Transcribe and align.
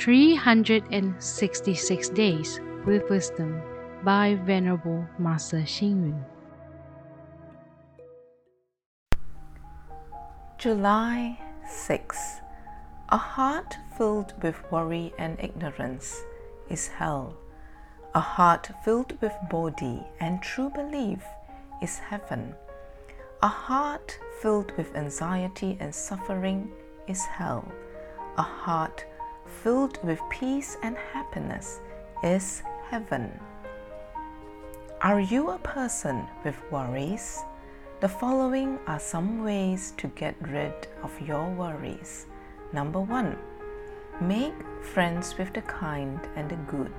366 0.00 2.08
Days 2.08 2.58
with 2.86 3.08
Wisdom 3.10 3.60
by 4.02 4.38
Venerable 4.46 5.04
Master 5.18 5.60
Hsing. 5.60 6.24
July 10.56 11.38
6. 11.68 12.18
A 13.10 13.18
heart 13.18 13.76
filled 13.98 14.32
with 14.42 14.56
worry 14.72 15.12
and 15.18 15.38
ignorance 15.38 16.22
is 16.70 16.86
hell. 16.86 17.36
A 18.14 18.20
heart 18.20 18.70
filled 18.82 19.20
with 19.20 19.34
bodhi 19.50 20.02
and 20.18 20.40
true 20.40 20.70
belief 20.70 21.22
is 21.82 21.98
heaven. 21.98 22.54
A 23.42 23.48
heart 23.48 24.18
filled 24.40 24.72
with 24.78 24.96
anxiety 24.96 25.76
and 25.78 25.94
suffering 25.94 26.72
is 27.06 27.26
hell. 27.26 27.70
A 28.38 28.42
heart 28.42 29.04
filled 29.46 29.98
with 30.02 30.20
peace 30.30 30.76
and 30.82 30.96
happiness 31.12 31.80
is 32.22 32.62
heaven. 32.88 33.38
Are 35.02 35.20
you 35.20 35.50
a 35.50 35.58
person 35.58 36.26
with 36.44 36.56
worries? 36.70 37.42
The 38.00 38.08
following 38.08 38.78
are 38.86 39.00
some 39.00 39.42
ways 39.44 39.92
to 39.98 40.08
get 40.08 40.34
rid 40.40 40.74
of 41.02 41.20
your 41.20 41.48
worries. 41.50 42.26
Number 42.72 43.00
one, 43.00 43.36
make 44.20 44.54
friends 44.82 45.36
with 45.36 45.52
the 45.52 45.62
kind 45.62 46.20
and 46.36 46.50
the 46.50 46.56
good. 46.56 46.92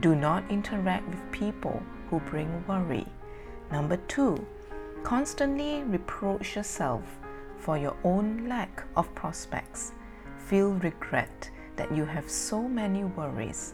Do 0.00 0.14
not 0.14 0.50
interact 0.50 1.08
with 1.08 1.32
people 1.32 1.82
who 2.08 2.20
bring 2.20 2.64
worry. 2.66 3.06
Number 3.70 3.96
two, 4.08 4.46
constantly 5.02 5.82
reproach 5.82 6.56
yourself 6.56 7.02
for 7.58 7.76
your 7.76 7.96
own 8.04 8.48
lack 8.48 8.82
of 8.96 9.14
prospects. 9.14 9.92
Feel 10.38 10.72
regret 10.74 11.49
that 11.80 11.96
you 11.96 12.04
have 12.04 12.28
so 12.28 12.60
many 12.60 13.04
worries. 13.04 13.72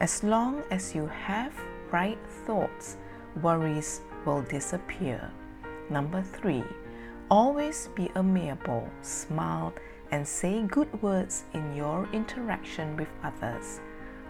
As 0.00 0.24
long 0.24 0.64
as 0.72 0.92
you 0.92 1.06
have 1.06 1.54
right 1.92 2.18
thoughts, 2.44 2.96
worries 3.42 4.00
will 4.26 4.42
disappear. 4.42 5.30
Number 5.88 6.20
three, 6.20 6.64
always 7.30 7.90
be 7.94 8.10
amiable, 8.16 8.90
smile, 9.02 9.72
and 10.10 10.26
say 10.26 10.62
good 10.62 10.90
words 11.00 11.44
in 11.52 11.76
your 11.76 12.08
interaction 12.12 12.96
with 12.96 13.08
others. 13.22 13.80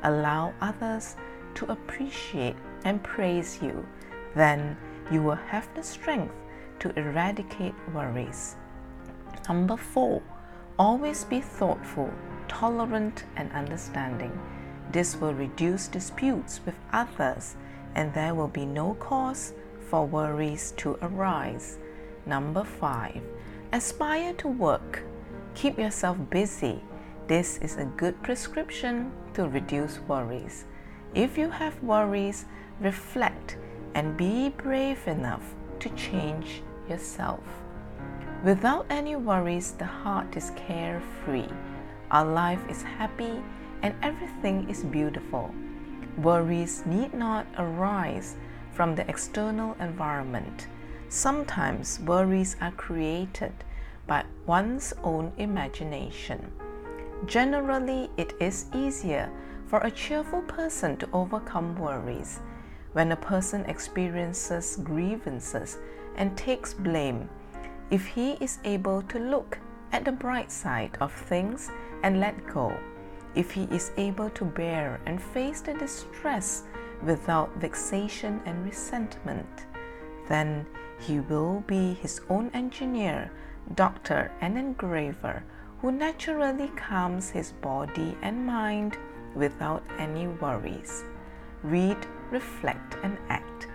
Allow 0.03 0.53
others 0.61 1.17
to 1.55 1.73
appreciate 1.73 2.57
and 2.85 3.03
praise 3.03 3.59
you. 3.63 3.87
Then 4.35 4.77
you 5.11 5.23
will 5.23 5.41
have 5.49 5.67
the 5.75 5.83
strength 5.83 6.35
to 6.81 6.93
eradicate 6.99 7.75
worries. 7.95 8.57
Number 9.49 9.79
four, 9.79 10.21
always 10.79 11.25
be 11.25 11.41
thoughtful, 11.41 12.13
tolerant, 12.55 13.25
and 13.37 13.51
understanding. 13.53 14.33
This 14.93 15.17
will 15.17 15.35
reduce 15.35 15.89
disputes 15.89 16.61
with 16.65 16.77
others 16.93 17.57
and 17.97 18.15
there 18.15 18.35
will 18.35 18.49
be 18.49 18.65
no 18.65 18.95
cause 18.95 19.53
for 19.91 20.07
worries 20.07 20.73
to 20.77 20.97
arise. 21.03 21.79
Number 22.27 22.65
five, 22.65 23.21
aspire 23.73 24.33
to 24.35 24.49
work. 24.49 25.03
Keep 25.55 25.79
yourself 25.79 26.17
busy. 26.31 26.81
This 27.27 27.59
is 27.59 27.77
a 27.77 27.85
good 27.85 28.23
prescription 28.23 29.11
to 29.35 29.49
reduce 29.49 29.99
worries. 30.01 30.65
If 31.15 31.37
you 31.37 31.51
have 31.51 31.83
worries, 31.83 32.45
reflect 32.81 33.57
and 33.95 34.17
be 34.17 34.51
brave 34.51 35.07
enough 35.07 35.55
to 35.81 35.89
change 35.91 36.63
yourself. 36.89 37.43
Without 38.45 38.87
any 38.91 39.17
worries, 39.17 39.73
the 39.73 39.87
heart 39.87 40.37
is 40.37 40.53
carefree. 40.57 41.49
Our 42.15 42.25
life 42.25 42.61
is 42.71 42.81
happy 42.81 43.43
and 43.83 43.93
everything 44.01 44.71
is 44.71 44.85
beautiful. 44.85 45.53
Worries 46.19 46.87
need 46.87 47.13
not 47.13 47.45
arise 47.59 48.37
from 48.71 48.95
the 48.95 49.05
external 49.11 49.75
environment. 49.81 50.69
Sometimes 51.09 51.99
worries 52.07 52.55
are 52.61 52.71
created 52.71 53.53
by 54.07 54.23
one's 54.47 54.95
own 55.03 55.33
imagination. 55.39 56.53
Generally, 57.27 58.11
it 58.17 58.35
is 58.39 58.67
easier 58.73 59.29
for 59.67 59.81
a 59.81 59.91
cheerful 59.91 60.43
person 60.43 60.97
to 60.99 61.09
overcome 61.13 61.77
worries. 61.77 62.39
When 62.93 63.11
a 63.11 63.17
person 63.17 63.65
experiences 63.65 64.77
grievances 64.85 65.79
and 66.15 66.39
takes 66.39 66.75
blame, 66.75 67.29
if 67.91 68.07
he 68.07 68.35
is 68.35 68.61
able 68.63 69.03
to 69.03 69.19
look 69.19 69.59
at 69.95 70.05
the 70.05 70.11
bright 70.11 70.51
side 70.51 70.99
of 71.01 71.13
things 71.13 71.71
and 72.03 72.19
let 72.19 72.47
go, 72.49 72.77
if 73.37 73.53
he 73.53 73.63
is 73.71 73.93
able 73.97 74.29
to 74.31 74.45
bear 74.45 75.01
and 75.07 75.23
face 75.23 75.61
the 75.61 75.73
distress 75.75 76.65
without 77.05 77.57
vexation 77.59 78.41
and 78.45 78.65
resentment, 78.65 79.67
then 80.29 80.67
he 80.99 81.21
will 81.21 81.63
be 81.69 81.95
his 81.95 82.21
own 82.29 82.51
engineer, 82.55 83.31
doctor, 83.77 84.33
and 84.41 84.59
engraver 84.59 85.45
who 85.81 85.93
naturally 85.93 86.73
calms 86.75 87.31
his 87.31 87.53
body 87.53 88.17
and 88.23 88.45
mind 88.45 88.99
without 89.37 89.85
any 89.99 90.27
worries. 90.27 91.05
Read, 91.63 91.99
reflect, 92.33 92.97
and 93.05 93.17
act. 93.29 93.69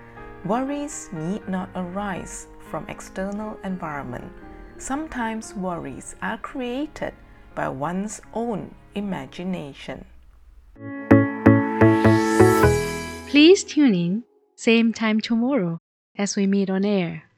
Worries 0.44 1.10
need 1.14 1.48
not 1.48 1.70
arise 1.76 2.48
from 2.70 2.86
external 2.90 3.58
environment. 3.64 4.32
Sometimes 4.80 5.54
worries 5.54 6.16
are 6.22 6.38
created 6.38 7.14
by 7.54 7.68
one's 7.68 8.22
own 8.34 8.74
imagination. 8.96 10.06
Please 13.28 13.66
tune 13.66 13.94
in, 13.94 14.24
same 14.56 14.94
time 14.94 15.20
tomorrow 15.20 15.80
as 16.18 16.38
we 16.38 16.48
meet 16.48 16.70
on 16.70 16.86
air. 16.86 17.29